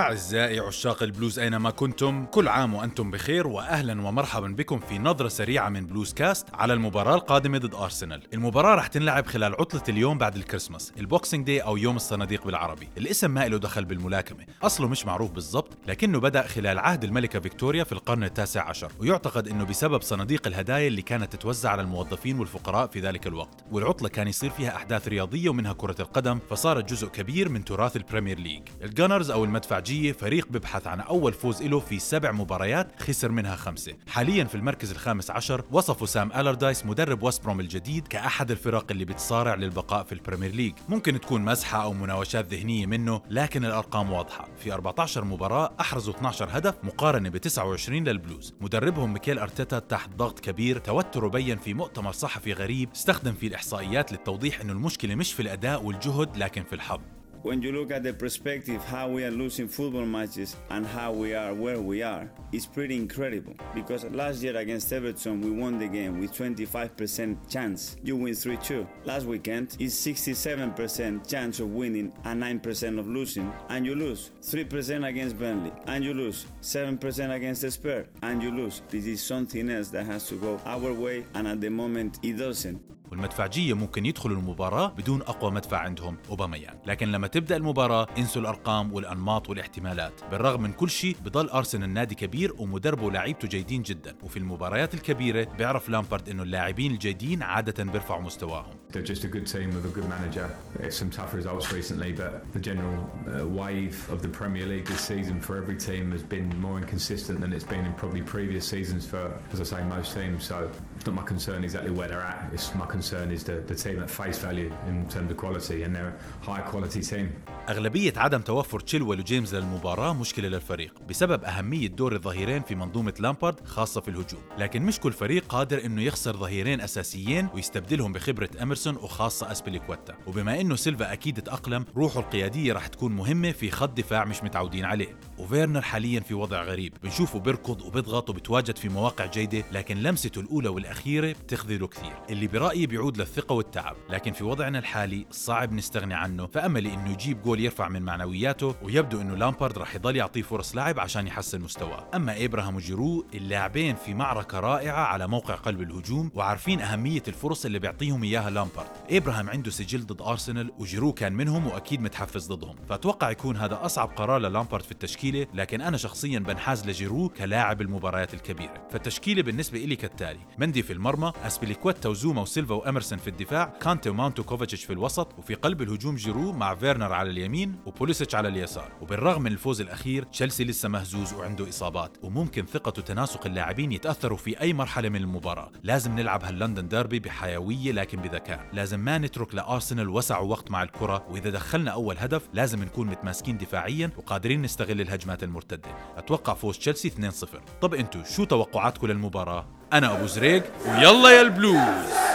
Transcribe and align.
أعزائي 0.00 0.60
عشاق 0.60 1.02
البلوز 1.02 1.38
أينما 1.38 1.70
كنتم 1.70 2.24
كل 2.24 2.48
عام 2.48 2.74
وأنتم 2.74 3.10
بخير 3.10 3.46
وأهلا 3.46 4.02
ومرحبا 4.02 4.48
بكم 4.48 4.78
في 4.78 4.98
نظرة 4.98 5.28
سريعة 5.28 5.68
من 5.68 5.86
بلوز 5.86 6.12
كاست 6.12 6.46
على 6.54 6.72
المباراة 6.72 7.14
القادمة 7.14 7.58
ضد 7.58 7.74
أرسنال. 7.74 8.22
المباراة 8.34 8.74
رح 8.74 8.86
تنلعب 8.86 9.26
خلال 9.26 9.54
عطلة 9.54 9.82
اليوم 9.88 10.18
بعد 10.18 10.36
ال 10.36 10.42
Christmas 10.42 10.92
ال 10.98 11.05
Boxing 11.05 11.46
Day 11.46 11.60
أو 11.60 11.76
يوم 11.76 11.96
الصناديق 11.96 12.44
بالعربي. 12.44 12.88
الاسم 12.98 13.30
ما 13.30 13.48
له 13.48 13.58
دخل 13.58 13.84
بالملاكمة 13.84 14.46
أصله 14.62 14.88
مش 14.88 15.06
معروف 15.06 15.30
بالضبط 15.30 15.78
لكنه 15.86 16.20
بدأ 16.20 16.46
خلال 16.46 16.78
عهد 16.78 17.04
الملكة 17.04 17.40
فيكتوريا 17.40 17.84
في 17.84 17.92
القرن 17.92 18.24
التاسع 18.24 18.68
عشر 18.68 18.92
ويعتقد 19.00 19.48
أنه 19.48 19.64
بسبب 19.64 20.02
صناديق 20.02 20.46
الهدايا 20.46 20.88
اللي 20.88 21.02
كانت 21.02 21.32
تتوزع 21.32 21.70
على 21.70 21.82
الموظفين 21.82 22.38
والفقراء 22.38 22.86
في 22.86 23.00
ذلك 23.00 23.26
الوقت. 23.26 23.64
والعطلة 23.70 24.08
كان 24.08 24.28
يصير 24.28 24.50
فيها 24.50 24.76
أحداث 24.76 25.08
رياضية 25.08 25.48
ومنها 25.48 25.72
كرة 25.72 25.96
القدم 26.00 26.38
فصارت 26.50 26.90
جزء 26.90 27.08
كبير 27.08 27.48
من 27.48 27.64
تراث 27.64 27.96
البريمير 27.96 28.38
ليج. 28.38 28.62
ال 28.82 28.88
Gunners 28.88 29.30
أو 29.30 29.44
المدفعجية 29.90 30.12
فريق 30.12 30.48
ببحث 30.50 30.86
عن 30.86 31.00
أول 31.00 31.32
فوز 31.32 31.62
له 31.62 31.80
في 31.80 31.98
سبع 31.98 32.32
مباريات 32.32 33.02
خسر 33.02 33.30
منها 33.30 33.56
خمسة. 33.56 33.92
حاليا 34.08 34.44
في 34.44 34.54
المركز 34.54 34.90
الخامس 34.90 35.30
عشر 35.30 35.64
وصفوا 35.72 36.06
سام 36.06 36.32
ألردايس 36.32 36.86
مدرب 36.86 37.22
وست 37.22 37.42
بروم 37.44 37.60
الجديد 37.60 38.08
كأحد 38.08 38.50
الفرق 38.50 38.86
اللي 38.90 39.04
بتصارع 39.04 39.54
للبقاء 39.54 40.04
في 40.04 40.12
البريمير 40.12 40.50
ليج. 40.50 40.72
ممكن 40.88 41.20
تكون 41.20 41.44
مزحة 41.44 41.82
أو 41.82 41.92
مناوشات 41.92 42.46
ذهنية 42.54 42.86
منه 42.86 43.22
لكن 43.30 43.64
الأرقام 43.64 44.12
واضحة. 44.12 44.48
في 44.58 44.72
14 44.72 45.24
مباراة 45.24 45.70
أحرزوا 45.80 46.14
12 46.14 46.48
هدف 46.50 46.74
مقارنة 46.82 47.28
ب 47.28 47.36
29 47.36 48.04
للبلوز. 48.04 48.54
مدربهم 48.60 49.12
ميكيل 49.12 49.38
أرتيتا 49.38 49.78
تحت 49.78 50.10
ضغط 50.16 50.40
كبير 50.40 50.78
توتره 50.78 51.28
بين 51.28 51.58
في 51.58 51.74
مؤتمر 51.74 52.12
صحفي 52.12 52.52
غريب 52.52 52.90
استخدم 52.94 53.32
فيه 53.32 53.48
الإحصائيات 53.48 54.12
للتوضيح 54.12 54.60
أنه 54.60 54.72
المشكلة 54.72 55.14
مش 55.14 55.32
في 55.32 55.42
الأداء 55.42 55.82
والجهد 55.82 56.36
لكن 56.36 56.64
في 56.64 56.72
الحظ. 56.72 57.00
When 57.42 57.62
you 57.62 57.72
look 57.72 57.90
at 57.90 58.02
the 58.02 58.12
perspective 58.12 58.82
how 58.84 59.08
we 59.08 59.24
are 59.24 59.30
losing 59.30 59.68
football 59.68 60.04
matches 60.04 60.56
and 60.70 60.86
how 60.86 61.12
we 61.12 61.34
are 61.34 61.54
where 61.54 61.80
we 61.80 62.02
are 62.02 62.30
it's 62.52 62.66
pretty 62.66 62.96
incredible. 62.96 63.54
Because 63.74 64.04
last 64.04 64.42
year 64.42 64.56
against 64.56 64.92
everton 64.92 65.40
we 65.40 65.50
won 65.50 65.78
the 65.78 65.86
game 65.86 66.18
with 66.18 66.32
25% 66.32 67.48
chance. 67.48 67.96
You 68.02 68.16
win 68.16 68.34
3-2 68.34 68.86
last 69.04 69.26
weekend 69.26 69.76
is 69.78 69.94
67% 69.94 71.28
chance 71.28 71.60
of 71.60 71.72
winning 71.72 72.12
and 72.24 72.42
9% 72.42 72.98
of 72.98 73.06
losing. 73.06 73.52
And 73.68 73.86
you 73.86 73.94
lose 73.94 74.30
3% 74.42 75.06
against 75.06 75.38
burnley. 75.38 75.72
And 75.86 76.04
you 76.04 76.14
lose 76.14 76.46
7% 76.62 77.34
against 77.34 77.62
the 77.62 77.70
spur 77.70 78.06
and 78.22 78.42
you 78.42 78.50
lose. 78.50 78.82
This 78.88 79.06
is 79.06 79.22
something 79.22 79.70
else 79.70 79.88
that 79.90 80.06
has 80.06 80.28
to 80.28 80.34
go 80.34 80.60
our 80.66 80.92
way 80.92 81.24
and 81.34 81.46
at 81.46 81.60
the 81.60 81.70
moment 81.70 82.18
it 82.22 82.34
doesn't 82.34 82.82
والمدفعجية 83.10 83.74
ممكن 83.74 84.06
يدخلوا 84.06 84.36
المباراة 84.36 84.86
بدون 84.86 85.22
أقوى 85.22 85.50
مدفع 85.50 85.78
عندهم 85.78 86.16
أوباميان. 86.30 86.78
لكن 86.86 87.12
لما 87.12 87.26
تبدأ 87.26 87.56
المباراة 87.56 88.06
انسوا 88.18 88.42
الأرقام 88.42 88.92
والأنماط 88.92 89.48
والاحتمالات. 89.48 90.20
بالرغم 90.30 90.62
من 90.62 90.72
كل 90.72 90.90
شيء 90.90 91.16
بضل 91.24 91.48
أرسنال 91.48 91.90
نادي 91.90 92.14
كبير 92.14 92.54
ومدربه 92.58 93.04
ولاعيبته 93.04 93.48
جيدين 93.48 93.82
جدا. 93.82 94.16
وفي 94.22 94.36
المباريات 94.36 94.94
الكبيرة 94.94 95.44
بيعرف 95.44 95.88
لامبارد 95.88 96.28
إنه 96.28 96.42
اللاعبين 96.42 96.92
الجيدين 96.92 97.42
عادة 97.42 97.84
بيرفعوا 97.84 98.22
مستواهم. 98.22 98.79
They're 98.92 99.02
just 99.02 99.24
a 99.24 99.28
good 99.28 99.46
team 99.46 99.72
with 99.72 99.84
a 99.84 99.88
good 99.88 100.08
manager. 100.08 100.50
It's 100.80 100.96
some 100.96 101.10
tough 101.10 101.32
results 101.32 101.72
recently, 101.72 102.12
but 102.12 102.52
the 102.52 102.58
general 102.58 103.08
uh, 103.28 103.46
wave 103.46 104.08
of 104.10 104.20
the 104.20 104.28
Premier 104.28 104.66
League 104.66 104.86
this 104.86 105.00
season 105.00 105.40
for 105.40 105.56
every 105.56 105.76
team 105.76 106.10
has 106.10 106.22
been 106.22 106.48
more 106.60 106.78
inconsistent 106.78 107.40
than 107.40 107.52
it's 107.52 107.64
been 107.64 107.86
in 107.86 107.92
probably 107.94 108.22
previous 108.22 108.66
seasons 108.66 109.06
for, 109.06 109.32
as 109.52 109.60
I 109.60 109.64
say, 109.64 109.84
most 109.84 110.14
teams. 110.14 110.44
So 110.44 110.70
it's 110.96 111.06
not 111.06 111.14
my 111.14 111.22
concern 111.22 111.62
exactly 111.62 111.92
where 111.92 112.08
they're 112.08 112.20
at. 112.20 112.50
It's 112.52 112.74
my 112.74 112.86
concern 112.86 113.30
is 113.30 113.44
the, 113.44 113.60
the 113.60 113.74
team 113.74 114.02
at 114.02 114.10
face 114.10 114.38
value 114.38 114.72
in 114.88 115.08
terms 115.08 115.30
of 115.30 115.36
quality, 115.36 115.84
and 115.84 115.94
they're 115.94 116.16
a 116.42 116.44
high 116.44 116.60
quality 116.60 117.00
team. 117.00 117.32
أغلبية 117.70 118.12
عدم 118.16 118.40
توفر 118.40 118.80
تشيلويل 118.80 119.20
وجيمس 119.20 119.54
للمباراة 119.54 120.12
مشكلة 120.12 120.48
للفريق 120.48 120.94
بسبب 121.08 121.44
أهمية 121.44 121.88
دور 121.88 122.14
الظهيرين 122.14 122.62
في 122.62 122.74
منظومة 122.74 123.14
لامبارد 123.20 123.66
خاصة 123.66 124.00
في 124.00 124.08
الهجوم. 124.08 124.40
لكن 124.58 124.82
مش 124.82 125.00
كل 125.00 125.12
فريق 125.12 125.44
قادر 125.48 125.84
إنه 125.84 126.02
يخسر 126.02 126.36
ظهيرين 126.36 126.80
أساسيين 126.80 127.48
ويستبدلهم 127.54 128.12
بخبرة 128.12 128.48
أميرسون 128.62 128.96
وخاصة 128.96 129.52
أسبليكويتا 129.52 130.14
وبما 130.26 130.60
إنه 130.60 130.76
سيلفا 130.76 131.12
أكيد 131.12 131.42
تأقلم 131.42 131.84
روحه 131.96 132.20
القيادية 132.20 132.72
رح 132.72 132.86
تكون 132.86 133.12
مهمة 133.12 133.52
في 133.52 133.70
خط 133.70 133.96
دفاع 133.96 134.24
مش 134.24 134.42
متعودين 134.42 134.84
عليه. 134.84 135.16
وفيرنر 135.38 135.82
حاليا 135.82 136.20
في 136.20 136.34
وضع 136.34 136.62
غريب 136.62 136.92
بنشوفه 137.02 137.38
بيركض 137.38 137.82
وبيضغط 137.82 138.30
وبتواجد 138.30 138.78
في 138.78 138.88
مواقع 138.88 139.26
جيدة 139.26 139.64
لكن 139.72 139.96
لمسته 139.96 140.40
الأولى 140.40 140.68
والأخيرة 140.68 141.32
بتخذله 141.32 141.86
كثير. 141.86 142.12
اللي 142.30 142.46
برأيي 142.46 142.86
بيعود 142.86 143.16
للثقة 143.16 143.52
والتعب 143.52 143.96
لكن 144.10 144.32
في 144.32 144.44
وضعنا 144.44 144.78
الحالي 144.78 145.26
صعب 145.30 145.72
نستغني 145.72 146.14
عنه. 146.14 146.46
فأملي 146.46 146.94
إنه 146.94 147.10
يجيب 147.12 147.42
جول 147.42 147.59
يرفع 147.60 147.88
من 147.88 148.02
معنوياته 148.02 148.74
ويبدو 148.82 149.20
إنه 149.20 149.34
لامبارد 149.34 149.78
رح 149.78 149.94
يضل 149.94 150.16
يعطيه 150.16 150.42
فرص 150.42 150.76
لعب 150.76 151.00
عشان 151.00 151.26
يحسن 151.26 151.60
مستواه. 151.60 152.08
أما 152.14 152.44
إبراهام 152.44 152.76
وجيرو 152.76 153.26
اللاعبين 153.34 153.96
في 153.96 154.14
معركة 154.14 154.60
رائعة 154.60 155.04
على 155.04 155.26
موقع 155.26 155.54
قلب 155.54 155.82
الهجوم 155.82 156.30
وعارفين 156.34 156.80
أهمية 156.80 157.22
الفرص 157.28 157.64
اللي 157.64 157.78
بيعطيهم 157.78 158.22
إياها 158.22 158.50
لامبارد. 158.50 158.88
إبراهام 159.10 159.50
عنده 159.50 159.70
سجل 159.70 160.06
ضد 160.06 160.22
أرسنال 160.22 160.72
وجيرو 160.78 161.12
كان 161.12 161.32
منهم 161.32 161.66
وأكيد 161.66 162.00
متحفز 162.00 162.52
ضدهم. 162.52 162.76
فأتوقع 162.88 163.30
يكون 163.30 163.56
هذا 163.56 163.78
أصعب 163.82 164.08
قرار 164.08 164.40
للامبارد 164.40 164.84
في 164.84 164.92
التشكيلة 164.92 165.46
لكن 165.54 165.80
أنا 165.80 165.96
شخصيا 165.96 166.38
بنحاز 166.38 166.86
لجيرو 166.88 167.28
كلاعب 167.28 167.80
المباريات 167.80 168.34
الكبيرة. 168.34 168.88
فالتشكيلة 168.90 169.42
بالنسبة 169.42 169.84
إلي 169.84 169.96
كالتالي. 169.96 170.40
مندي 170.58 170.82
في 170.82 170.92
المرمى 170.92 171.32
أسبيليكويتا 171.46 172.08
وزوما 172.08 172.42
وسيلفا 172.42 172.74
وأمرسون 172.74 173.18
في 173.18 173.30
الدفاع 173.30 173.72
كانتي 173.80 174.10
وماونت 174.10 174.42
وكوفاتشيتش 174.42 174.84
في 174.84 174.92
الوسط 174.92 175.38
وفي 175.38 175.54
قلب 175.54 175.82
الهجوم 175.82 176.16
جيرو 176.16 176.52
مع 176.52 176.74
فيرنر 176.74 177.12
على 177.12 177.30
اليمين. 177.30 177.49
وبوليسيتش 177.86 178.34
على 178.34 178.48
اليسار. 178.48 178.92
وبالرغم 179.00 179.42
من 179.42 179.52
الفوز 179.52 179.80
الأخير 179.80 180.22
تشيلسي 180.22 180.64
لسه 180.64 180.88
مهزوز 180.88 181.32
وعنده 181.32 181.68
إصابات. 181.68 182.16
وممكن 182.22 182.66
ثقة 182.66 182.92
وتناسق 182.98 183.46
اللاعبين 183.46 183.92
يتأثروا 183.92 184.38
في 184.38 184.60
أي 184.60 184.72
مرحلة 184.72 185.08
من 185.08 185.16
المباراة. 185.16 185.70
لازم 185.82 186.16
نلعب 186.16 186.44
هاللندن 186.44 186.88
ديربي 186.88 187.18
بحيوية 187.18 187.92
لكن 187.92 188.20
بذكاء. 188.20 188.66
لازم 188.72 189.00
ما 189.00 189.18
نترك 189.18 189.54
لأرسنال 189.54 190.08
وسع 190.08 190.38
ووقت 190.38 190.70
مع 190.70 190.82
الكرة. 190.82 191.26
وإذا 191.30 191.50
دخلنا 191.50 191.90
أول 191.90 192.16
هدف 192.18 192.42
لازم 192.52 192.84
نكون 192.84 193.06
متماسكين 193.06 193.58
دفاعيا 193.58 194.10
وقادرين 194.16 194.62
نستغل 194.62 195.00
الهجمات 195.00 195.42
المرتدة. 195.42 195.88
أتوقع 196.16 196.54
فوز 196.54 196.78
تشيلسي 196.78 197.08
2-0 197.08 197.46
طب 197.80 197.94
أنتو 197.94 198.24
شو 198.24 198.44
توقعاتكم 198.44 199.06
للمباراة؟ 199.06 199.66
أنا 199.92 200.16
أبو 200.16 200.26
زريق 200.26 200.64
ويلا 200.86 201.30
يا 201.30 201.42
البلوز! 201.42 202.29